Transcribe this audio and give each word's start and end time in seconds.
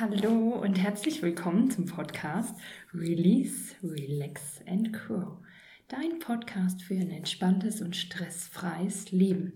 Hallo 0.00 0.58
und 0.62 0.76
herzlich 0.76 1.20
willkommen 1.20 1.70
zum 1.70 1.84
Podcast 1.84 2.58
Release, 2.94 3.74
Relax 3.82 4.62
and 4.66 4.90
Grow. 4.90 5.36
Dein 5.88 6.18
Podcast 6.18 6.82
für 6.82 6.94
ein 6.94 7.10
entspanntes 7.10 7.82
und 7.82 7.94
stressfreies 7.94 9.12
Leben. 9.12 9.52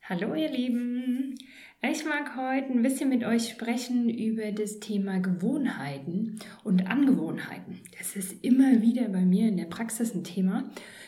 Hallo 0.00 0.34
ihr 0.34 0.50
Lieben, 0.50 1.34
ich 1.82 2.06
mag 2.06 2.36
heute 2.36 2.72
ein 2.72 2.82
bisschen 2.82 3.10
mit 3.10 3.22
euch 3.22 3.50
sprechen 3.50 4.08
über 4.08 4.50
das 4.52 4.80
Thema 4.80 5.18
Gewohnheiten 5.18 6.38
und 6.64 6.86
Angewohnheiten. 6.86 7.65
Ist 8.16 8.42
immer 8.42 8.80
wieder 8.80 9.10
bei 9.10 9.20
mir 9.20 9.46
in 9.46 9.58
der 9.58 9.66
Praxis 9.66 10.14
ein 10.14 10.24
Thema, 10.24 10.64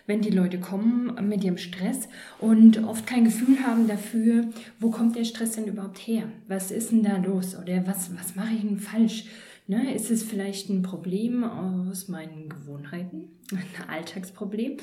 wenn 0.07 0.21
die 0.21 0.29
Leute 0.29 0.61
kommen 0.61 1.27
mit 1.27 1.43
ihrem 1.43 1.57
Stress 1.57 2.07
und 2.39 2.85
oft 2.85 3.07
kein 3.07 3.25
Gefühl 3.25 3.65
haben 3.67 3.89
dafür, 3.89 4.49
wo 4.79 4.91
kommt 4.91 5.17
der 5.17 5.25
Stress 5.25 5.53
denn 5.53 5.69
überhaupt 5.69 5.97
her? 6.01 6.25
Was 6.49 6.71
ist 6.71 6.91
denn 6.91 7.03
da 7.03 7.17
los? 7.17 7.57
Oder 7.57 7.87
was, 7.87 8.15
was 8.15 8.37
mache 8.37 8.53
ich 8.55 8.61
denn 8.61 8.79
falsch? 8.79 9.25
Ne, 9.67 9.95
ist 9.95 10.11
es 10.11 10.23
vielleicht 10.23 10.69
ein 10.69 10.83
Problem 10.83 11.45
aus 11.45 12.09
meinen 12.09 12.51
Gewohnheiten, 12.51 13.31
ein 13.53 13.89
Alltagsproblem? 13.89 14.77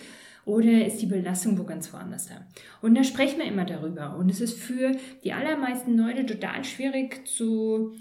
Oder 0.46 0.86
ist 0.86 1.04
die 1.04 1.08
Belastung 1.08 1.60
wo 1.60 1.64
ganz 1.64 1.94
woanders 1.94 2.28
da? 2.28 2.46
Und 2.82 2.96
da 2.96 3.04
sprechen 3.04 3.38
wir 3.38 3.46
immer 3.46 3.66
darüber. 3.66 4.16
Und 4.18 4.32
es 4.32 4.42
ist 4.42 4.58
für 4.58 4.94
die 5.24 5.34
allermeisten 5.34 5.96
Leute 5.96 6.26
total 6.26 6.64
schwierig 6.64 7.28
zu, 7.28 7.94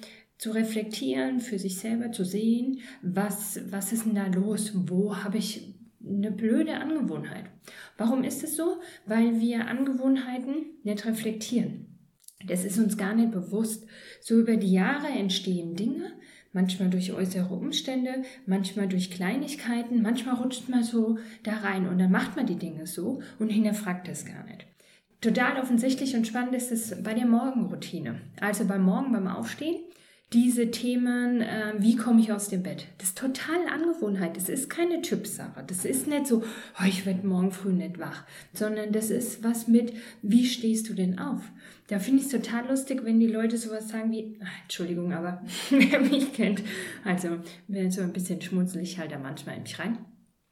zu 0.44 0.50
reflektieren, 0.50 1.40
für 1.40 1.58
sich 1.58 1.78
selber 1.78 2.12
zu 2.12 2.22
sehen, 2.22 2.80
was, 3.00 3.60
was 3.70 3.94
ist 3.94 4.04
denn 4.04 4.14
da 4.14 4.26
los? 4.26 4.72
Wo 4.74 5.16
habe 5.16 5.38
ich 5.38 5.74
eine 6.06 6.30
blöde 6.30 6.74
Angewohnheit? 6.74 7.46
Warum 7.96 8.22
ist 8.24 8.44
es 8.44 8.54
so? 8.54 8.76
Weil 9.06 9.40
wir 9.40 9.68
Angewohnheiten 9.68 10.66
nicht 10.82 11.06
reflektieren. 11.06 11.96
Das 12.46 12.62
ist 12.66 12.78
uns 12.78 12.98
gar 12.98 13.14
nicht 13.14 13.30
bewusst. 13.30 13.86
So 14.20 14.38
über 14.38 14.58
die 14.58 14.70
Jahre 14.70 15.06
entstehen 15.06 15.76
Dinge, 15.76 16.12
manchmal 16.52 16.90
durch 16.90 17.14
äußere 17.14 17.54
Umstände, 17.54 18.24
manchmal 18.45 18.86
durch 18.86 19.10
Kleinigkeiten, 19.10 20.02
manchmal 20.02 20.34
rutscht 20.34 20.68
man 20.68 20.82
so 20.82 21.16
da 21.42 21.52
rein 21.52 21.88
und 21.88 21.98
dann 21.98 22.10
macht 22.10 22.36
man 22.36 22.45
die 22.45 22.58
Dinge 22.58 22.86
so 22.86 23.23
und 23.38 23.48
hinterfragt 23.48 24.08
es 24.08 24.26
gar 24.26 24.45
nicht. 24.45 24.66
Total 25.23 25.58
offensichtlich 25.58 26.14
und 26.14 26.26
spannend 26.26 26.54
ist 26.54 26.70
es 26.70 27.02
bei 27.02 27.14
der 27.14 27.24
Morgenroutine. 27.24 28.20
Also 28.42 28.66
beim 28.66 28.82
Morgen, 28.82 29.10
beim 29.10 29.26
Aufstehen, 29.26 29.76
diese 30.32 30.70
Themen, 30.70 31.42
äh, 31.42 31.74
wie 31.78 31.96
komme 31.96 32.20
ich 32.20 32.32
aus 32.32 32.48
dem 32.48 32.62
Bett. 32.62 32.86
Das 32.98 33.08
ist 33.08 33.18
total 33.18 33.68
Angewohnheit. 33.68 34.36
Das 34.36 34.48
ist 34.48 34.68
keine 34.68 35.00
Typsache. 35.00 35.62
Das 35.66 35.84
ist 35.84 36.08
nicht 36.08 36.26
so, 36.26 36.42
oh, 36.80 36.84
ich 36.86 37.06
werde 37.06 37.26
morgen 37.26 37.52
früh 37.52 37.72
nicht 37.72 38.00
wach, 38.00 38.24
sondern 38.52 38.92
das 38.92 39.10
ist 39.10 39.45
was 39.45 39.68
mit, 39.68 39.92
wie 40.22 40.46
stehst 40.46 40.88
du 40.88 40.95
denn 40.95 41.18
auf? 41.18 41.42
Da 41.86 41.98
finde 41.98 42.20
ich 42.20 42.26
es 42.26 42.32
total 42.32 42.66
lustig, 42.68 43.04
wenn 43.04 43.20
die 43.20 43.26
Leute 43.28 43.58
sowas 43.58 43.88
sagen 43.88 44.10
wie, 44.10 44.38
ach, 44.42 44.62
Entschuldigung, 44.62 45.12
aber 45.12 45.42
wer 45.70 46.00
mich 46.00 46.32
kennt, 46.32 46.62
also 47.04 47.38
wenn 47.68 47.90
so 47.90 48.00
ein 48.00 48.12
bisschen 48.12 48.40
schmunzelig 48.40 48.98
halt 48.98 49.12
da 49.12 49.18
manchmal 49.18 49.56
in 49.56 49.62
mich 49.62 49.78
rein. 49.78 49.98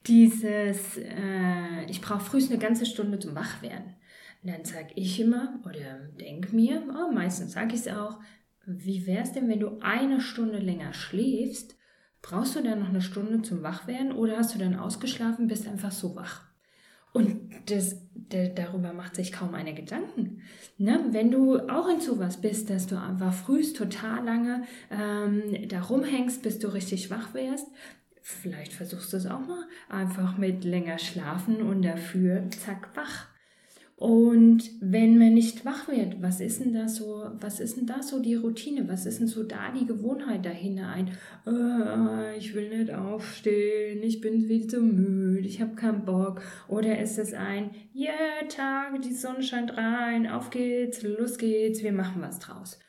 Dieses, 0.07 0.99
äh, 0.99 1.85
ich 1.89 2.01
brauche 2.01 2.21
frühst 2.21 2.51
eine 2.51 2.61
ganze 2.61 2.87
Stunde 2.87 3.19
zum 3.19 3.35
Wachwerden. 3.35 3.95
Und 4.43 4.51
dann 4.51 4.65
sage 4.65 4.89
ich 4.97 5.21
immer 5.21 5.61
oder 5.65 6.01
denke 6.21 6.55
mir, 6.55 6.83
oh, 6.89 7.13
meistens 7.13 7.53
sage 7.53 7.75
ich 7.75 7.81
es 7.81 7.89
auch, 7.89 8.19
wie 8.67 9.07
wäre 9.07 9.23
es 9.23 9.33
denn, 9.33 9.49
wenn 9.49 9.61
du 9.61 9.79
eine 9.81 10.21
Stunde 10.21 10.59
länger 10.59 10.93
schläfst? 10.93 11.77
Brauchst 12.21 12.55
du 12.55 12.63
dann 12.63 12.81
noch 12.81 12.89
eine 12.89 13.03
Stunde 13.03 13.43
zum 13.43 13.63
Wachwerden 13.63 14.13
oder 14.13 14.37
hast 14.37 14.55
du 14.55 14.59
dann 14.59 14.77
ausgeschlafen, 14.77 15.49
bist 15.49 15.67
einfach 15.67 15.91
so 15.91 16.15
wach? 16.15 16.53
Und 17.13 17.51
das, 17.67 17.97
der, 18.15 18.49
darüber 18.49 18.93
macht 18.95 19.17
sich 19.17 19.33
kaum 19.33 19.55
eine 19.55 19.75
Gedanken. 19.75 20.41
Ne? 20.79 21.05
Wenn 21.11 21.31
du 21.31 21.59
auch 21.69 21.89
in 21.89 22.01
sowas 22.01 22.41
bist, 22.41 22.71
dass 22.71 22.87
du 22.87 22.99
einfach 22.99 23.35
frühst 23.35 23.77
total 23.77 24.25
lange 24.25 24.63
ähm, 24.91 25.69
da 25.69 25.83
rumhängst, 25.83 26.43
bis 26.43 26.59
du 26.59 26.69
richtig 26.69 27.11
wach 27.11 27.35
wärst, 27.35 27.67
vielleicht 28.23 28.73
versuchst 28.73 29.13
du 29.13 29.19
es 29.19 29.27
auch 29.27 29.41
mal 29.41 29.65
einfach 29.91 30.39
mit 30.39 30.65
länger 30.65 30.99
schlafen 30.99 31.61
und 31.61 31.83
dafür 31.83 32.49
zack 32.51 32.97
wach. 32.97 33.27
Und 34.03 34.69
wenn 34.81 35.17
man 35.17 35.35
nicht 35.35 35.65
wach 35.65 35.87
wird, 35.87 36.21
was 36.21 36.41
ist 36.41 36.61
denn 36.61 36.75
da 36.75 36.89
so, 36.89 37.25
was 37.39 37.61
ist 37.61 37.77
denn 37.77 37.87
da 37.87 38.03
so 38.03 38.19
die 38.19 38.35
Routine? 38.35 38.89
Was 38.89 39.07
ist 39.07 39.21
denn 39.21 39.29
so 39.29 39.45
da 39.45 39.71
die 39.71 39.87
Gewohnheit 39.87 40.45
dahinter 40.45 40.89
ein? 40.89 41.13
Äh, 41.47 42.37
ich 42.37 42.53
will 42.53 42.77
nicht 42.77 42.93
aufstehen, 42.93 44.03
ich 44.03 44.21
bin 44.21 44.43
viel 44.43 44.67
zu 44.67 44.81
müde, 44.81 45.47
ich 45.47 45.61
habe 45.61 45.77
keinen 45.77 46.05
Bock. 46.05 46.43
Oder 46.67 46.99
ist 46.99 47.17
es 47.17 47.33
ein, 47.33 47.71
yeah, 47.95 48.43
Tag, 48.49 49.01
die 49.03 49.15
Sonne 49.15 49.45
scheint 49.45 49.77
rein, 49.77 50.27
auf 50.27 50.51
geht's, 50.51 51.05
los 51.05 51.39
geht's, 51.39 51.85
wir 51.85 51.93
machen 51.93 52.23
was 52.23 52.41
draus. 52.41 52.81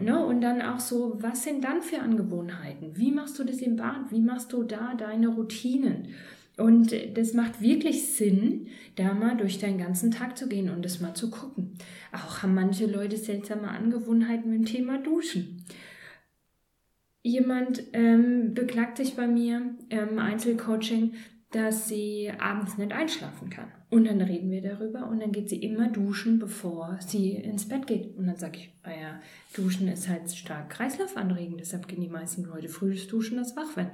Ne? 0.00 0.24
Und 0.24 0.40
dann 0.40 0.62
auch 0.62 0.80
so, 0.80 1.18
was 1.20 1.44
sind 1.44 1.62
dann 1.62 1.82
für 1.82 1.98
Angewohnheiten? 1.98 2.96
Wie 2.96 3.12
machst 3.12 3.38
du 3.38 3.44
das 3.44 3.58
im 3.58 3.76
Bad? 3.76 4.10
Wie 4.10 4.22
machst 4.22 4.54
du 4.54 4.62
da 4.62 4.94
deine 4.94 5.28
Routinen? 5.28 6.08
Und 6.58 6.92
das 7.16 7.34
macht 7.34 7.60
wirklich 7.62 8.14
Sinn, 8.14 8.66
da 8.96 9.14
mal 9.14 9.36
durch 9.36 9.58
deinen 9.58 9.78
ganzen 9.78 10.10
Tag 10.10 10.36
zu 10.36 10.48
gehen 10.48 10.70
und 10.70 10.84
das 10.84 11.00
mal 11.00 11.14
zu 11.14 11.30
gucken. 11.30 11.74
Auch 12.12 12.42
haben 12.42 12.54
manche 12.54 12.86
Leute 12.86 13.16
seltsame 13.16 13.68
Angewohnheiten 13.68 14.50
mit 14.50 14.60
dem 14.60 14.66
Thema 14.66 14.98
Duschen. 14.98 15.64
Jemand 17.22 17.82
ähm, 17.92 18.54
beklagt 18.54 18.96
sich 18.96 19.14
bei 19.14 19.28
mir 19.28 19.74
im 19.88 20.18
Einzelcoaching, 20.18 21.14
dass 21.50 21.88
sie 21.88 22.30
abends 22.38 22.76
nicht 22.76 22.92
einschlafen 22.92 23.48
kann. 23.48 23.72
Und 23.90 24.04
dann 24.04 24.20
reden 24.20 24.50
wir 24.50 24.60
darüber 24.60 25.08
und 25.08 25.20
dann 25.20 25.32
geht 25.32 25.48
sie 25.48 25.62
immer 25.62 25.88
duschen, 25.88 26.38
bevor 26.38 26.98
sie 27.00 27.32
ins 27.32 27.68
Bett 27.68 27.86
geht. 27.86 28.16
Und 28.18 28.26
dann 28.26 28.36
sage 28.36 28.58
ich, 28.58 28.70
naja, 28.84 29.14
ah 29.14 29.20
Duschen 29.54 29.88
ist 29.88 30.08
halt 30.08 30.30
stark 30.30 30.68
kreislaufanregend, 30.68 31.60
deshalb 31.60 31.88
gehen 31.88 32.02
die 32.02 32.08
meisten 32.08 32.44
Leute 32.44 32.68
frühes 32.68 33.08
Duschen, 33.08 33.38
das 33.38 33.56
wach 33.56 33.76
werden. 33.76 33.92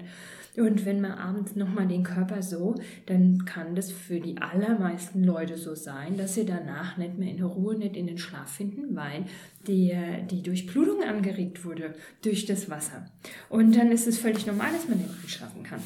Und 0.57 0.85
wenn 0.85 1.01
man 1.01 1.13
abends 1.13 1.55
nochmal 1.55 1.87
den 1.87 2.03
Körper 2.03 2.43
so, 2.43 2.75
dann 3.07 3.45
kann 3.45 3.75
das 3.75 3.93
für 3.93 4.21
die 4.21 4.39
allermeisten 4.39 5.23
Leute 5.23 5.57
so 5.57 5.75
sein, 5.75 6.17
dass 6.17 6.35
sie 6.35 6.45
danach 6.45 6.97
nicht 6.97 7.19
mehr 7.19 7.31
in 7.31 7.43
Ruhe, 7.43 7.77
nicht 7.77 7.97
in 7.97 8.07
den 8.07 8.19
Schlaf 8.19 8.51
finden, 8.51 8.95
weil 8.95 9.25
die, 9.67 9.97
die 10.31 10.43
Durchblutung 10.43 11.03
angeregt 11.03 11.65
wurde 11.65 11.95
durch 12.23 12.47
das 12.47 12.69
Wasser. 12.69 13.07
Und 13.49 13.77
dann 13.77 13.91
ist 13.91 14.07
es 14.07 14.19
völlig 14.19 14.47
normal, 14.47 14.73
dass 14.73 14.89
man 14.89 14.99
nicht 14.99 15.11
einschlafen 15.23 15.63
kann. 15.63 15.81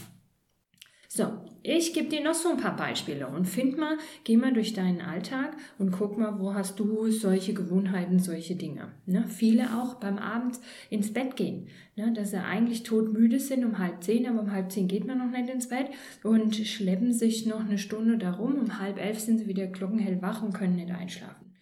So, 1.09 1.41
ich 1.69 1.93
gebe 1.93 2.09
dir 2.09 2.23
noch 2.23 2.35
so 2.35 2.49
ein 2.49 2.57
paar 2.57 2.77
Beispiele 2.77 3.29
und 3.29 3.45
find 3.45 3.77
mal, 3.77 3.99
geh 4.25 4.37
mal 4.37 4.53
durch 4.53 4.73
deinen 4.73 5.03
Alltag 5.03 5.55
und 5.79 5.91
guck 5.91 6.17
mal, 6.17 6.39
wo 6.39 6.55
hast 6.55 6.81
du 6.81 7.11
solche 7.11 7.53
Gewohnheiten, 7.53 8.19
solche 8.19 8.57
Dinge. 8.57 8.89
Ne? 9.05 9.25
Viele 9.29 9.77
auch 9.77 9.97
beim 9.97 10.19
Abend 10.19 10.59
ins 10.89 11.13
Bett 11.13 11.37
gehen, 11.37 11.69
ne? 11.95 12.13
dass 12.15 12.31
sie 12.31 12.43
eigentlich 12.43 12.85
todmüde 12.85 13.39
sind 13.39 13.65
um 13.65 13.79
halb 13.79 14.03
zehn, 14.03 14.27
aber 14.27 14.41
um 14.41 14.51
halb 14.51 14.73
zehn 14.73 14.89
geht 14.89 15.07
man 15.07 15.19
noch 15.19 15.31
nicht 15.31 15.51
ins 15.51 15.69
Bett 15.69 15.89
und 16.23 16.57
schleppen 16.57 17.13
sich 17.13 17.45
noch 17.45 17.61
eine 17.61 17.79
Stunde 17.79 18.17
darum. 18.17 18.59
Um 18.59 18.79
halb 18.79 18.99
elf 18.99 19.19
sind 19.19 19.39
sie 19.39 19.47
wieder 19.47 19.67
glockenhell 19.67 20.23
wach 20.23 20.43
und 20.43 20.55
können 20.55 20.77
nicht 20.77 20.91
einschlafen. 20.91 21.53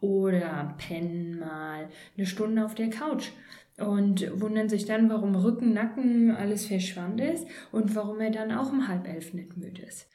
Oder 0.00 0.76
pennen 0.78 1.40
mal 1.40 1.88
eine 2.16 2.26
Stunde 2.26 2.64
auf 2.64 2.74
der 2.74 2.90
Couch 2.90 3.30
und 3.78 4.40
wundern 4.40 4.68
sich 4.68 4.86
dann, 4.86 5.10
warum 5.10 5.34
Rücken, 5.34 5.72
Nacken 5.72 6.30
alles 6.30 6.66
verschwand 6.66 7.20
ist 7.20 7.46
und 7.72 7.94
warum 7.94 8.20
er 8.20 8.30
dann 8.30 8.52
auch 8.52 8.72
um 8.72 8.88
halb 8.88 9.06
elf 9.06 9.34
nicht 9.34 9.56
müde 9.56 9.82
ist. 9.82 10.08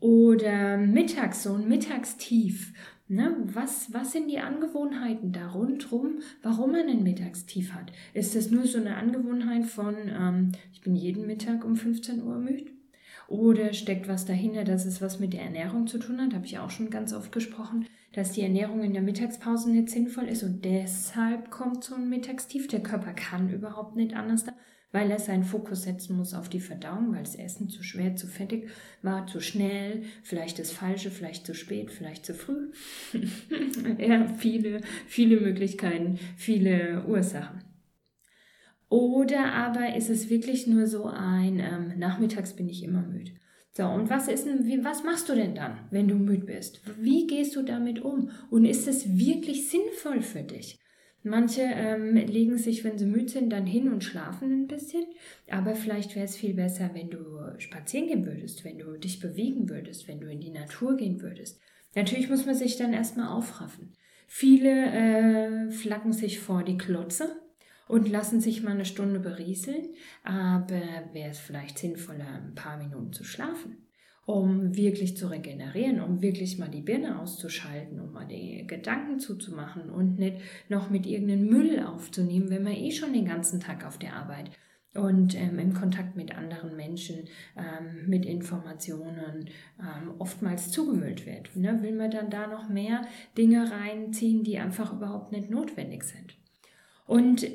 Oder 0.00 0.78
mittags, 0.78 1.44
so 1.44 1.54
ein 1.54 1.68
Mittagstief. 1.68 2.72
Ne? 3.06 3.36
Was, 3.44 3.92
was 3.92 4.12
sind 4.12 4.28
die 4.28 4.38
Angewohnheiten 4.38 5.32
da 5.32 5.50
rundherum, 5.50 6.20
warum 6.42 6.72
man 6.72 6.88
ein 6.88 7.02
Mittagstief 7.02 7.72
hat? 7.72 7.92
Ist 8.14 8.34
das 8.34 8.50
nur 8.50 8.66
so 8.66 8.78
eine 8.78 8.96
Angewohnheit 8.96 9.66
von, 9.66 9.94
ähm, 10.08 10.52
ich 10.72 10.80
bin 10.80 10.96
jeden 10.96 11.26
Mittag 11.26 11.64
um 11.64 11.76
15 11.76 12.22
Uhr 12.22 12.38
müde? 12.38 12.72
Oder 13.32 13.72
steckt 13.72 14.08
was 14.08 14.26
dahinter, 14.26 14.62
dass 14.62 14.84
es 14.84 15.00
was 15.00 15.18
mit 15.18 15.32
der 15.32 15.40
Ernährung 15.40 15.86
zu 15.86 15.96
tun 15.96 16.20
hat? 16.20 16.34
Habe 16.34 16.44
ich 16.44 16.58
auch 16.58 16.68
schon 16.68 16.90
ganz 16.90 17.14
oft 17.14 17.32
gesprochen, 17.32 17.86
dass 18.12 18.32
die 18.32 18.42
Ernährung 18.42 18.82
in 18.82 18.92
der 18.92 19.00
Mittagspause 19.00 19.70
nicht 19.70 19.88
sinnvoll 19.88 20.24
ist 20.24 20.42
und 20.42 20.62
deshalb 20.66 21.50
kommt 21.50 21.82
so 21.82 21.94
ein 21.94 22.10
Mittagstief. 22.10 22.68
Der 22.68 22.82
Körper 22.82 23.14
kann 23.14 23.48
überhaupt 23.48 23.96
nicht 23.96 24.14
anders, 24.14 24.44
da, 24.44 24.52
weil 24.92 25.10
er 25.10 25.18
seinen 25.18 25.44
Fokus 25.44 25.84
setzen 25.84 26.14
muss 26.14 26.34
auf 26.34 26.50
die 26.50 26.60
Verdauung, 26.60 27.14
weil 27.14 27.22
das 27.22 27.36
Essen 27.36 27.70
zu 27.70 27.82
schwer, 27.82 28.16
zu 28.16 28.26
fettig 28.26 28.68
war, 29.00 29.26
zu 29.26 29.40
schnell, 29.40 30.02
vielleicht 30.22 30.58
das 30.58 30.70
Falsche, 30.70 31.10
vielleicht 31.10 31.46
zu 31.46 31.54
spät, 31.54 31.90
vielleicht 31.90 32.26
zu 32.26 32.34
früh. 32.34 32.70
ja, 33.98 34.26
viele, 34.36 34.82
viele 35.06 35.40
Möglichkeiten, 35.40 36.18
viele 36.36 37.06
Ursachen. 37.06 37.71
Oder 38.92 39.54
aber 39.54 39.96
ist 39.96 40.10
es 40.10 40.28
wirklich 40.28 40.66
nur 40.66 40.86
so 40.86 41.06
ein, 41.06 41.60
ähm, 41.60 41.98
nachmittags 41.98 42.52
bin 42.52 42.68
ich 42.68 42.84
immer 42.84 43.00
müde. 43.00 43.30
So, 43.72 43.84
und 43.86 44.10
was 44.10 44.28
ist 44.28 44.44
denn, 44.44 44.66
wie, 44.66 44.84
was 44.84 45.02
machst 45.02 45.30
du 45.30 45.34
denn 45.34 45.54
dann, 45.54 45.78
wenn 45.90 46.08
du 46.08 46.14
müde 46.16 46.44
bist? 46.44 46.82
Wie 47.00 47.26
gehst 47.26 47.56
du 47.56 47.62
damit 47.62 48.02
um? 48.02 48.28
Und 48.50 48.66
ist 48.66 48.86
es 48.86 49.16
wirklich 49.16 49.70
sinnvoll 49.70 50.20
für 50.20 50.42
dich? 50.42 50.78
Manche 51.22 51.62
ähm, 51.62 52.16
legen 52.16 52.58
sich, 52.58 52.84
wenn 52.84 52.98
sie 52.98 53.06
müde 53.06 53.30
sind, 53.30 53.48
dann 53.48 53.64
hin 53.64 53.90
und 53.90 54.04
schlafen 54.04 54.64
ein 54.64 54.66
bisschen. 54.66 55.06
Aber 55.48 55.74
vielleicht 55.74 56.14
wäre 56.14 56.26
es 56.26 56.36
viel 56.36 56.52
besser, 56.52 56.90
wenn 56.92 57.08
du 57.08 57.18
spazieren 57.56 58.08
gehen 58.08 58.26
würdest, 58.26 58.62
wenn 58.62 58.76
du 58.76 58.98
dich 58.98 59.20
bewegen 59.20 59.70
würdest, 59.70 60.06
wenn 60.06 60.20
du 60.20 60.30
in 60.30 60.40
die 60.40 60.50
Natur 60.50 60.98
gehen 60.98 61.22
würdest. 61.22 61.58
Natürlich 61.94 62.28
muss 62.28 62.44
man 62.44 62.56
sich 62.56 62.76
dann 62.76 62.92
erstmal 62.92 63.28
aufraffen. 63.28 63.94
Viele 64.26 64.70
äh, 64.70 65.70
flacken 65.70 66.12
sich 66.12 66.40
vor 66.40 66.62
die 66.62 66.76
Klotze 66.76 67.41
und 67.88 68.08
lassen 68.08 68.40
sich 68.40 68.62
mal 68.62 68.72
eine 68.72 68.84
Stunde 68.84 69.20
berieseln, 69.20 69.94
aber 70.24 70.80
wäre 71.12 71.30
es 71.30 71.38
vielleicht 71.38 71.78
sinnvoller, 71.78 72.26
ein 72.26 72.54
paar 72.54 72.76
Minuten 72.76 73.12
zu 73.12 73.24
schlafen 73.24 73.82
um 74.24 74.76
wirklich 74.76 75.16
zu 75.16 75.28
regenerieren, 75.28 76.00
um 76.00 76.22
wirklich 76.22 76.58
mal 76.58 76.68
die 76.68 76.80
Birne 76.80 77.18
auszuschalten, 77.18 78.00
um 78.00 78.12
mal 78.12 78.26
die 78.26 78.66
Gedanken 78.66 79.18
zuzumachen 79.18 79.90
und 79.90 80.18
nicht 80.18 80.36
noch 80.68 80.90
mit 80.90 81.06
irgendeinem 81.06 81.46
Müll 81.46 81.80
aufzunehmen, 81.80 82.50
wenn 82.50 82.62
man 82.62 82.74
eh 82.74 82.92
schon 82.92 83.12
den 83.12 83.24
ganzen 83.24 83.60
Tag 83.60 83.84
auf 83.84 83.98
der 83.98 84.14
Arbeit 84.14 84.50
und 84.94 85.34
ähm, 85.34 85.58
im 85.58 85.72
Kontakt 85.72 86.16
mit 86.16 86.36
anderen 86.36 86.76
Menschen, 86.76 87.24
ähm, 87.56 88.08
mit 88.08 88.26
Informationen 88.26 89.48
ähm, 89.80 90.14
oftmals 90.18 90.70
zugemüllt 90.70 91.26
wird. 91.26 91.56
Ne? 91.56 91.82
Will 91.82 91.94
man 91.94 92.10
dann 92.10 92.30
da 92.30 92.46
noch 92.46 92.68
mehr 92.68 93.02
Dinge 93.36 93.70
reinziehen, 93.70 94.44
die 94.44 94.58
einfach 94.58 94.92
überhaupt 94.92 95.32
nicht 95.32 95.50
notwendig 95.50 96.04
sind. 96.04 96.36
Und 97.06 97.46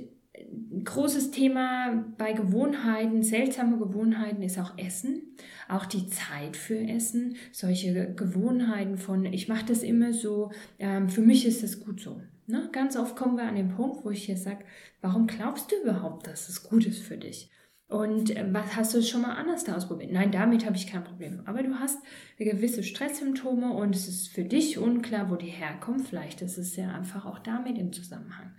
großes 0.83 1.31
Thema 1.31 2.05
bei 2.17 2.33
Gewohnheiten, 2.33 3.23
seltsame 3.23 3.77
Gewohnheiten 3.77 4.41
ist 4.41 4.59
auch 4.59 4.77
Essen, 4.77 5.35
auch 5.67 5.85
die 5.85 6.07
Zeit 6.07 6.55
für 6.55 6.79
Essen, 6.79 7.35
solche 7.51 8.13
Gewohnheiten 8.13 8.97
von, 8.97 9.25
ich 9.25 9.47
mache 9.47 9.65
das 9.65 9.83
immer 9.83 10.13
so, 10.13 10.51
ähm, 10.79 11.09
für 11.09 11.21
mich 11.21 11.45
ist 11.45 11.63
das 11.63 11.79
gut 11.79 12.01
so. 12.01 12.21
Ne? 12.47 12.69
Ganz 12.71 12.95
oft 12.95 13.15
kommen 13.15 13.37
wir 13.37 13.43
an 13.43 13.55
den 13.55 13.69
Punkt, 13.69 14.05
wo 14.05 14.11
ich 14.11 14.25
hier 14.25 14.37
sage, 14.37 14.63
warum 15.01 15.27
glaubst 15.27 15.71
du 15.71 15.75
überhaupt, 15.83 16.27
dass 16.27 16.49
es 16.49 16.63
gut 16.63 16.85
ist 16.85 17.01
für 17.01 17.17
dich? 17.17 17.49
Und 17.89 18.35
äh, 18.35 18.45
was 18.51 18.75
hast 18.75 18.93
du 18.93 19.01
schon 19.01 19.21
mal 19.21 19.35
anders 19.35 19.63
da 19.63 19.75
ausprobiert? 19.75 20.11
Nein, 20.11 20.31
damit 20.31 20.65
habe 20.65 20.75
ich 20.75 20.87
kein 20.87 21.03
Problem. 21.03 21.41
Aber 21.45 21.63
du 21.63 21.75
hast 21.79 21.99
gewisse 22.37 22.83
Stresssymptome 22.83 23.71
und 23.73 23.95
es 23.95 24.07
ist 24.07 24.27
für 24.27 24.43
dich 24.43 24.77
unklar, 24.77 25.29
wo 25.29 25.35
die 25.35 25.47
herkommen. 25.47 26.01
Vielleicht 26.01 26.41
ist 26.41 26.57
es 26.57 26.75
ja 26.75 26.93
einfach 26.93 27.25
auch 27.25 27.39
damit 27.39 27.77
im 27.77 27.93
Zusammenhang. 27.93 28.51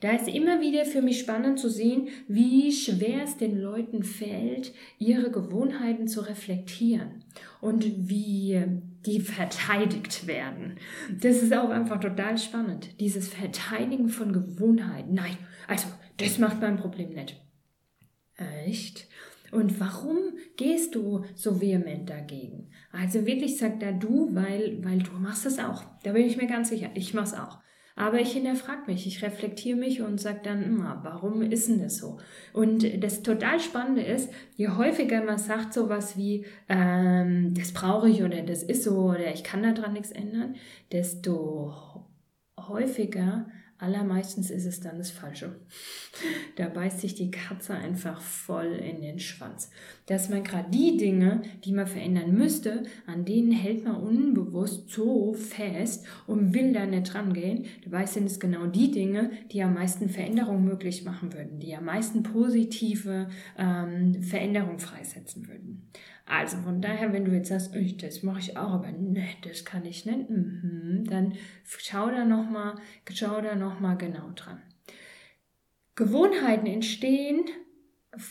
Da 0.00 0.12
ist 0.12 0.28
immer 0.28 0.60
wieder 0.60 0.84
für 0.84 1.02
mich 1.02 1.18
spannend 1.18 1.58
zu 1.58 1.68
sehen, 1.68 2.08
wie 2.28 2.70
schwer 2.70 3.24
es 3.24 3.36
den 3.36 3.60
Leuten 3.60 4.04
fällt, 4.04 4.72
ihre 4.98 5.30
Gewohnheiten 5.30 6.06
zu 6.06 6.20
reflektieren 6.20 7.24
und 7.60 8.08
wie 8.08 8.62
die 9.04 9.20
verteidigt 9.20 10.28
werden. 10.28 10.76
Das 11.20 11.42
ist 11.42 11.52
auch 11.52 11.70
einfach 11.70 11.98
total 11.98 12.38
spannend. 12.38 13.00
Dieses 13.00 13.28
Verteidigen 13.28 14.08
von 14.08 14.32
Gewohnheiten. 14.32 15.14
Nein, 15.14 15.36
also 15.66 15.88
das 16.18 16.38
macht 16.38 16.60
mein 16.60 16.76
Problem 16.76 17.14
nicht. 17.14 17.40
Echt? 18.64 19.08
Und 19.50 19.80
warum 19.80 20.16
gehst 20.56 20.94
du 20.94 21.24
so 21.34 21.60
vehement 21.60 22.08
dagegen? 22.08 22.70
Also 22.92 23.26
wirklich 23.26 23.56
sag 23.56 23.80
da 23.80 23.90
du, 23.90 24.34
weil, 24.34 24.78
weil 24.84 24.98
du 24.98 25.12
machst 25.12 25.46
es 25.46 25.58
auch. 25.58 25.82
Da 26.04 26.12
bin 26.12 26.26
ich 26.26 26.36
mir 26.36 26.46
ganz 26.46 26.68
sicher. 26.68 26.90
Ich 26.94 27.14
mach's 27.14 27.34
auch. 27.34 27.58
Aber 27.98 28.20
ich 28.20 28.32
hinterfrage 28.32 28.82
mich, 28.86 29.08
ich 29.08 29.24
reflektiere 29.24 29.76
mich 29.76 30.02
und 30.02 30.20
sage 30.20 30.38
dann 30.44 30.62
immer, 30.62 31.00
warum 31.02 31.42
ist 31.42 31.68
denn 31.68 31.82
das 31.82 31.96
so? 31.96 32.18
Und 32.52 33.02
das 33.02 33.24
total 33.24 33.58
Spannende 33.58 34.02
ist, 34.02 34.32
je 34.54 34.68
häufiger 34.68 35.24
man 35.24 35.38
sagt 35.38 35.74
sowas 35.74 36.16
wie, 36.16 36.46
ähm, 36.68 37.54
das 37.54 37.72
brauche 37.72 38.08
ich 38.08 38.22
oder 38.22 38.42
das 38.42 38.62
ist 38.62 38.84
so 38.84 39.10
oder 39.10 39.34
ich 39.34 39.42
kann 39.42 39.64
daran 39.64 39.94
nichts 39.94 40.12
ändern, 40.12 40.54
desto 40.92 41.74
häufiger 42.56 43.50
Allermeistens 43.80 44.50
ist 44.50 44.66
es 44.66 44.80
dann 44.80 44.98
das 44.98 45.12
Falsche. 45.12 45.54
Da 46.56 46.68
beißt 46.68 47.00
sich 47.00 47.14
die 47.14 47.30
Katze 47.30 47.74
einfach 47.74 48.20
voll 48.20 48.72
in 48.72 49.00
den 49.00 49.20
Schwanz. 49.20 49.70
Dass 50.06 50.28
man 50.28 50.42
gerade 50.42 50.68
die 50.70 50.96
Dinge, 50.96 51.42
die 51.64 51.70
man 51.70 51.86
verändern 51.86 52.34
müsste, 52.34 52.82
an 53.06 53.24
denen 53.24 53.52
hält 53.52 53.84
man 53.84 53.94
unbewusst 53.94 54.90
so 54.90 55.32
fest 55.32 56.04
und 56.26 56.54
will 56.54 56.72
da 56.72 56.86
nicht 56.86 57.14
rangehen. 57.14 57.66
Dabei 57.84 58.06
sind 58.06 58.26
es 58.26 58.40
genau 58.40 58.66
die 58.66 58.90
Dinge, 58.90 59.30
die 59.52 59.62
am 59.62 59.74
meisten 59.74 60.08
Veränderung 60.08 60.64
möglich 60.64 61.04
machen 61.04 61.32
würden, 61.32 61.60
die 61.60 61.76
am 61.76 61.84
meisten 61.84 62.24
positive 62.24 63.28
ähm, 63.56 64.22
Veränderung 64.24 64.80
freisetzen 64.80 65.46
würden. 65.46 65.88
Also 66.28 66.58
von 66.58 66.82
daher, 66.82 67.12
wenn 67.12 67.24
du 67.24 67.32
jetzt 67.32 67.48
sagst, 67.48 67.74
das 68.02 68.22
mache 68.22 68.40
ich 68.40 68.56
auch, 68.56 68.72
aber 68.72 68.92
ne, 68.92 69.26
das 69.42 69.64
kann 69.64 69.86
ich 69.86 70.04
nicht, 70.04 70.28
mhm, 70.28 71.04
dann 71.08 71.34
schau 71.64 72.10
da 72.10 72.24
nochmal, 72.24 72.74
schau 73.10 73.40
da 73.40 73.54
nochmal 73.54 73.96
genau 73.96 74.30
dran. 74.34 74.60
Gewohnheiten 75.94 76.66
entstehen 76.66 77.46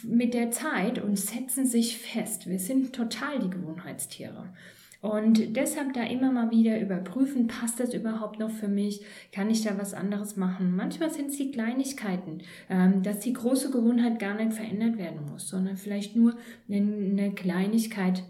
mit 0.03 0.33
der 0.33 0.51
Zeit 0.51 0.99
und 0.99 1.17
setzen 1.17 1.65
sich 1.65 1.97
fest. 1.97 2.47
Wir 2.47 2.59
sind 2.59 2.93
total 2.93 3.39
die 3.39 3.49
Gewohnheitstiere. 3.49 4.53
Und 5.01 5.55
deshalb 5.55 5.93
da 5.93 6.03
immer 6.03 6.31
mal 6.31 6.49
wieder 6.51 6.79
überprüfen, 6.79 7.47
passt 7.47 7.79
das 7.79 7.93
überhaupt 7.93 8.39
noch 8.39 8.49
für 8.49 8.67
mich? 8.67 9.01
Kann 9.31 9.49
ich 9.49 9.63
da 9.63 9.77
was 9.77 9.93
anderes 9.93 10.37
machen? 10.37 10.75
Manchmal 10.75 11.11
sind 11.11 11.29
es 11.29 11.37
die 11.37 11.51
Kleinigkeiten, 11.51 12.39
ähm, 12.69 13.03
dass 13.03 13.19
die 13.19 13.33
große 13.33 13.71
Gewohnheit 13.71 14.19
gar 14.19 14.35
nicht 14.35 14.53
verändert 14.53 14.97
werden 14.97 15.25
muss, 15.29 15.47
sondern 15.47 15.77
vielleicht 15.77 16.15
nur 16.15 16.35
eine 16.69 17.31
Kleinigkeit 17.33 18.23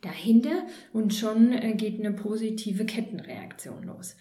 dahinter 0.00 0.66
und 0.92 1.14
schon 1.14 1.52
äh, 1.52 1.74
geht 1.74 2.00
eine 2.00 2.12
positive 2.12 2.84
Kettenreaktion 2.84 3.84
los. 3.84 4.16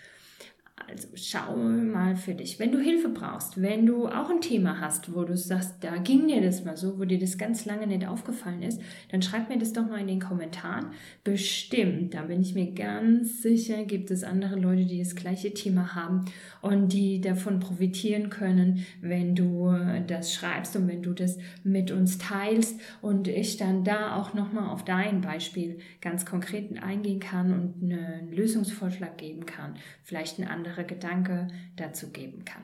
Also 0.88 1.07
schau 1.16 1.56
mal 1.56 2.16
für 2.16 2.33
dich. 2.33 2.60
Wenn 2.60 2.72
du 2.72 2.80
Hilfe 2.80 3.10
brauchst, 3.10 3.62
wenn 3.62 3.86
du 3.86 4.07
auch 4.07 4.30
ein 4.30 4.42
Thema 4.42 4.80
hast, 4.80 5.13
wo 5.13 5.24
du 5.24 5.38
sagst, 5.38 5.75
da 5.81 5.98
ging 5.98 6.28
dir 6.28 6.42
das 6.42 6.63
mal 6.63 6.75
so, 6.75 7.00
wo 7.00 7.06
dir 7.06 7.19
das 7.19 7.38
ganz 7.38 7.66
lange 7.66 7.88
nicht 7.88 8.07
aufgefallen 8.07 8.62
ist, 8.63 8.81
dann 9.10 9.22
schreib 9.22 9.50
mir 9.50 9.57
das 9.57 9.74
doch 9.74 9.88
mal 9.88 10.00
in 10.00 10.07
den 10.07 10.19
Kommentaren. 10.19 10.88
Bestimmt, 11.24 12.13
da 12.13 12.24
bin 12.24 12.42
ich 12.42 12.56
mir 12.56 12.72
ganz 12.72 13.42
sicher, 13.42 13.86
gibt 13.86 14.12
es 14.12 14.24
andere 14.24 14.56
Leute, 14.56 14.86
die 14.86 15.00
das 15.00 15.16
gleiche 15.16 15.54
Thema 15.54 15.95
haben 15.95 16.25
und 16.62 16.94
die 16.94 17.22
davon 17.22 17.60
profitieren 17.60 18.30
können, 18.30 18.86
wenn 19.01 19.36
du 19.36 19.74
das 20.07 20.33
schreibst 20.33 20.75
und 20.75 20.88
wenn 20.88 21.04
du 21.04 21.13
das 21.13 21.38
mit 21.63 21.92
uns 21.92 22.18
teilst 22.18 22.80
und 23.01 23.28
ich 23.28 23.57
dann 23.57 23.83
da 23.83 24.16
auch 24.16 24.33
nochmal 24.33 24.69
auf 24.69 24.83
dein 24.83 25.22
Beispiel 25.22 25.80
ganz 26.01 26.25
konkret 26.25 26.81
eingehen 26.81 27.19
kann 27.19 27.54
und 27.54 27.83
einen 27.83 28.31
Lösungsvorschlag 28.31 29.18
geben 29.18 29.45
kann. 29.45 29.75
Vielleicht 30.04 30.39
ein 30.39 30.48
anderer 30.48 30.70
andere 30.71 30.85
Gedanke 30.85 31.47
dazu 31.75 32.12
geben 32.12 32.45
kann. 32.45 32.63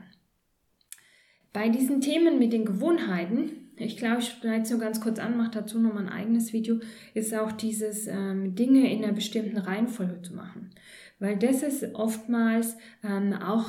Bei 1.52 1.68
diesen 1.68 2.00
Themen 2.00 2.38
mit 2.38 2.52
den 2.52 2.64
Gewohnheiten, 2.64 3.70
ich 3.76 3.96
glaube, 3.96 4.20
ich 4.20 4.44
es 4.44 4.70
nur 4.70 4.80
ganz 4.80 5.00
kurz 5.00 5.18
an, 5.18 5.36
mache 5.36 5.52
dazu 5.52 5.78
nochmal 5.78 6.06
ein 6.06 6.12
eigenes 6.12 6.52
Video, 6.52 6.80
ist 7.14 7.34
auch 7.34 7.52
dieses 7.52 8.06
ähm, 8.06 8.54
Dinge 8.54 8.92
in 8.92 9.04
einer 9.04 9.12
bestimmten 9.12 9.58
Reihenfolge 9.58 10.20
zu 10.22 10.34
machen. 10.34 10.70
Weil 11.18 11.36
das 11.36 11.62
ist 11.62 11.94
oftmals 11.94 12.76
ähm, 13.02 13.32
auch 13.32 13.68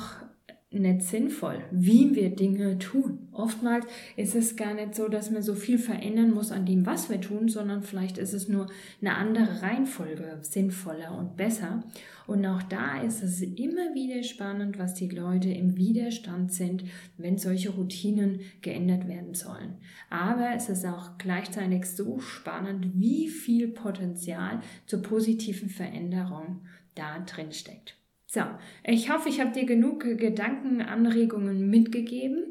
nicht 0.70 1.02
sinnvoll, 1.02 1.64
wie 1.70 2.14
wir 2.14 2.30
Dinge 2.30 2.78
tun. 2.78 3.19
Oftmals 3.40 3.86
ist 4.16 4.34
es 4.34 4.54
gar 4.56 4.74
nicht 4.74 4.94
so, 4.94 5.08
dass 5.08 5.30
man 5.30 5.42
so 5.42 5.54
viel 5.54 5.78
verändern 5.78 6.32
muss 6.32 6.52
an 6.52 6.66
dem, 6.66 6.84
was 6.84 7.08
wir 7.08 7.20
tun, 7.20 7.48
sondern 7.48 7.82
vielleicht 7.82 8.18
ist 8.18 8.34
es 8.34 8.48
nur 8.48 8.66
eine 9.00 9.14
andere 9.16 9.62
Reihenfolge 9.62 10.38
sinnvoller 10.42 11.16
und 11.16 11.36
besser. 11.36 11.82
Und 12.26 12.44
auch 12.44 12.62
da 12.62 13.00
ist 13.00 13.22
es 13.22 13.40
immer 13.40 13.94
wieder 13.94 14.22
spannend, 14.22 14.78
was 14.78 14.94
die 14.94 15.08
Leute 15.08 15.48
im 15.48 15.76
Widerstand 15.76 16.52
sind, 16.52 16.84
wenn 17.16 17.38
solche 17.38 17.70
Routinen 17.70 18.40
geändert 18.60 19.08
werden 19.08 19.34
sollen. 19.34 19.78
Aber 20.10 20.50
es 20.54 20.68
ist 20.68 20.84
auch 20.84 21.16
gleichzeitig 21.16 21.86
so 21.86 22.20
spannend, 22.20 22.88
wie 22.94 23.28
viel 23.28 23.68
Potenzial 23.68 24.60
zur 24.86 25.00
positiven 25.00 25.70
Veränderung 25.70 26.60
da 26.94 27.20
drin 27.20 27.52
steckt. 27.52 27.96
So, 28.32 28.42
ich 28.84 29.10
hoffe, 29.10 29.28
ich 29.28 29.40
habe 29.40 29.50
dir 29.50 29.66
genug 29.66 30.04
Gedankenanregungen 30.04 31.68
mitgegeben. 31.68 32.44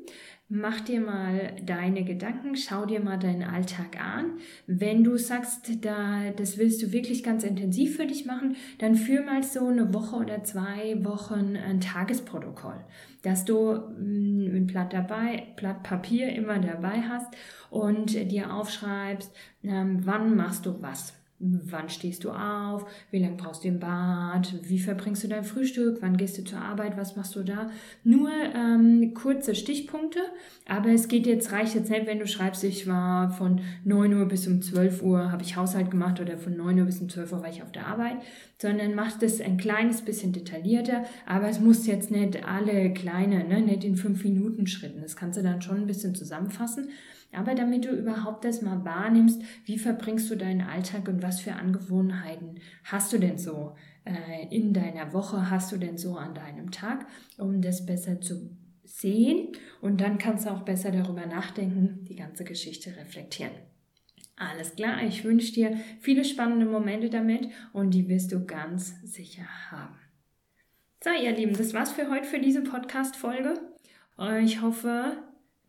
Mach 0.52 0.82
dir 0.82 1.00
mal 1.00 1.54
deine 1.64 2.04
Gedanken, 2.04 2.56
schau 2.56 2.88
dir 2.88 3.02
mal 3.02 3.20
deinen 3.20 3.44
Alltag 3.44 4.02
an. 4.04 4.40
Wenn 4.66 5.04
du 5.04 5.16
sagst, 5.16 5.86
da, 5.86 6.32
das 6.36 6.58
willst 6.58 6.82
du 6.82 6.92
wirklich 6.92 7.24
ganz 7.24 7.44
intensiv 7.44 7.98
für 7.98 8.08
dich 8.08 8.26
machen, 8.26 8.56
dann 8.80 8.96
führ 8.96 9.22
mal 9.24 9.44
so 9.44 9.68
eine 9.68 9.94
Woche 9.94 10.16
oder 10.16 10.44
zwei 10.44 11.06
Wochen 11.06 11.56
ein 11.56 11.82
Tagesprotokoll, 11.82 12.84
dass 13.22 13.46
du 13.46 13.74
mm, 13.74 14.56
ein 14.56 14.66
Blatt 14.66 14.92
dabei, 14.92 15.44
Blatt 15.56 15.84
Papier 15.84 16.30
immer 16.30 16.58
dabei 16.58 17.04
hast 17.04 17.32
und 17.70 18.14
dir 18.32 18.52
aufschreibst, 18.52 19.32
ähm, 19.62 20.00
wann 20.04 20.36
machst 20.36 20.66
du 20.66 20.82
was. 20.82 21.14
Wann 21.42 21.88
stehst 21.88 22.26
du 22.26 22.32
auf? 22.32 22.86
Wie 23.12 23.20
lange 23.20 23.38
brauchst 23.38 23.64
du 23.64 23.70
im 23.70 23.80
Bad? 23.80 24.54
Wie 24.64 24.80
verbringst 24.80 25.24
du 25.24 25.30
dein 25.30 25.46
Frühstück? 25.46 26.00
Wann 26.02 26.18
gehst 26.18 26.38
du 26.38 26.44
zur 26.44 26.60
Arbeit? 26.60 26.98
Was 26.98 27.16
machst 27.16 27.34
du 27.38 27.44
da? 27.44 27.70
Nur 28.04 28.30
ähm, 28.30 29.14
kurze 29.14 29.56
Stichpunkte, 29.56 30.20
aber 30.68 30.90
es 30.90 31.08
geht 31.08 31.26
jetzt, 31.26 31.54
reicht 31.54 31.76
jetzt 31.76 31.90
nicht, 31.90 32.08
wenn 32.08 32.20
du 32.20 32.28
schreibst, 32.28 32.66
ich 32.66 32.88
war 32.88 33.32
von 33.32 33.62
9 33.86 34.14
Uhr 34.16 34.26
bis 34.26 34.48
um 34.48 34.62
12 34.62 35.02
Uhr, 35.02 35.32
habe 35.32 35.44
ich 35.44 35.56
Haushalt 35.56 35.92
gemacht 35.92 36.20
oder 36.20 36.38
von 36.38 36.58
9 36.58 36.78
Uhr 36.78 36.86
bis 36.86 37.00
um 37.00 37.08
12 37.08 37.32
Uhr 37.32 37.42
war 37.42 37.50
ich 37.50 37.64
auf 37.64 37.72
der 37.72 37.88
Arbeit, 37.88 38.18
sondern 38.58 38.94
mach 38.94 39.18
das 39.18 39.40
ein 39.40 39.56
kleines 39.56 40.02
bisschen 40.02 40.34
detaillierter, 40.34 41.06
aber 41.26 41.48
es 41.48 41.62
muss 41.62 41.88
jetzt 41.88 42.12
nicht 42.12 42.46
alle 42.46 42.94
kleine, 42.94 43.46
ne, 43.46 43.62
nicht 43.62 43.86
in 43.86 43.96
5 43.96 44.26
Minuten 44.26 44.68
Schritten. 44.68 45.02
Das 45.02 45.16
kannst 45.16 45.40
du 45.40 45.44
dann 45.44 45.62
schon 45.62 45.78
ein 45.78 45.88
bisschen 45.88 46.16
zusammenfassen. 46.16 46.90
Aber 47.32 47.54
damit 47.54 47.86
du 47.86 47.90
überhaupt 47.90 48.44
das 48.44 48.62
mal 48.62 48.84
wahrnimmst, 48.86 49.42
wie 49.66 49.78
verbringst 49.78 50.30
du 50.32 50.36
deinen 50.36 50.62
Alltag 50.62 51.08
und 51.08 51.22
was 51.22 51.42
für 51.42 51.54
Angewohnheiten 51.54 52.60
hast 52.84 53.14
du 53.14 53.20
denn 53.20 53.38
so 53.38 53.76
äh, 54.04 54.48
in 54.50 54.74
deiner 54.74 55.14
Woche, 55.14 55.50
hast 55.52 55.72
du 55.72 55.78
denn 55.78 55.98
so 55.98 56.16
an 56.16 56.34
deinem 56.34 56.72
Tag, 56.72 57.06
um 57.38 57.62
das 57.62 57.86
besser 57.86 58.20
zu 58.20 58.50
sehen 58.84 59.50
und 59.82 60.02
dann 60.02 60.18
kannst 60.18 60.46
du 60.46 60.50
auch 60.50 60.64
besser 60.64 60.92
darüber 60.92 61.28
nachdenken, 61.28 62.06
die 62.06 62.16
ganze 62.16 62.44
Geschichte 62.44 62.96
reflektieren. 62.98 63.54
Alles 64.36 64.76
klar, 64.76 65.04
ich 65.04 65.24
wünsche 65.24 65.54
dir 65.54 65.78
viele 66.00 66.24
spannende 66.24 66.66
Momente 66.66 67.10
damit 67.10 67.50
und 67.74 67.94
die 67.94 68.08
wirst 68.08 68.32
du 68.32 68.46
ganz 68.46 68.96
sicher 69.04 69.44
haben. 69.70 69.96
So, 71.04 71.12
ihr 71.12 71.34
Lieben, 71.34 71.56
das 71.56 71.74
war's 71.74 71.92
für 71.92 72.10
heute 72.10 72.26
für 72.26 72.40
diese 72.40 72.64
Podcast-Folge. 72.64 73.60
Ich 74.42 74.62
hoffe, 74.62 75.18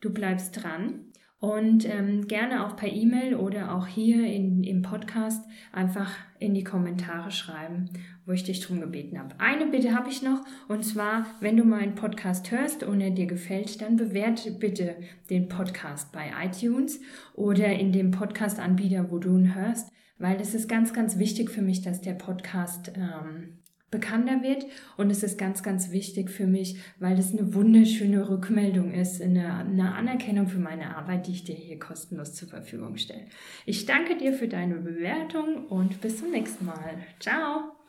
du 0.01 0.13
bleibst 0.13 0.63
dran 0.63 1.11
und 1.41 1.89
ähm, 1.89 2.29
gerne 2.29 2.67
auch 2.67 2.77
per 2.77 2.93
E-Mail 2.93 3.35
oder 3.35 3.75
auch 3.75 3.87
hier 3.87 4.27
in, 4.27 4.63
im 4.63 4.83
Podcast 4.83 5.43
einfach 5.73 6.13
in 6.39 6.53
die 6.53 6.65
Kommentare 6.65 7.31
schreiben, 7.31 7.89
wo 8.27 8.33
ich 8.33 8.45
dich 8.45 8.61
drum 8.61 8.81
gebeten 8.81 9.19
habe. 9.19 9.35
Eine 9.39 9.67
Bitte 9.67 9.95
habe 9.95 10.11
ich 10.11 10.23
noch 10.23 10.45
und 10.69 10.85
zwar, 10.85 11.27
wenn 11.41 11.57
du 11.57 11.65
meinen 11.65 11.95
Podcast 11.95 12.51
hörst 12.51 12.83
und 12.83 13.01
er 13.01 13.11
dir 13.11 13.27
gefällt, 13.27 13.81
dann 13.81 13.97
bewerte 13.97 14.53
bitte 14.53 14.97
den 15.31 15.49
Podcast 15.49 16.13
bei 16.13 16.31
iTunes 16.45 17.01
oder 17.35 17.69
in 17.69 17.93
dem 17.93 18.11
Podcast-Anbieter, 18.11 19.11
wo 19.11 19.19
du 19.19 19.37
ihn 19.39 19.55
hörst, 19.55 19.91
weil 20.19 20.39
es 20.43 20.55
ist 20.55 20.69
ganz, 20.69 20.93
ganz 20.93 21.19
wichtig 21.19 21.51
für 21.51 21.63
mich, 21.63 21.81
dass 21.81 22.03
der 22.03 22.15
Podcast 22.15 22.93
ähm, 22.97 23.60
bekannter 23.91 24.43
wird. 24.43 24.67
Und 24.97 25.11
es 25.11 25.23
ist 25.23 25.39
ganz, 25.39 25.63
ganz 25.63 25.91
wichtig 25.91 26.31
für 26.31 26.47
mich, 26.47 26.79
weil 26.99 27.19
es 27.19 27.33
eine 27.33 27.55
wunderschöne 27.55 28.29
Rückmeldung 28.29 28.93
ist, 28.93 29.21
eine, 29.21 29.55
eine 29.55 29.95
Anerkennung 29.95 30.49
für 30.49 30.59
meine 30.59 30.97
Arbeit, 30.97 31.27
die 31.27 31.33
ich 31.33 31.45
dir 31.45 31.57
hier 31.57 31.79
kostenlos 31.79 32.35
zur 32.35 32.49
Verfügung 32.49 32.97
stelle. 32.97 33.27
Ich 33.67 33.87
danke 33.87 34.17
dir 34.17 34.33
für 34.33 34.49
deine 34.49 34.77
Bewertung 34.77 35.67
und 35.67 36.01
bis 36.01 36.19
zum 36.19 36.31
nächsten 36.31 36.67
Mal. 36.67 36.99
Ciao! 37.19 37.80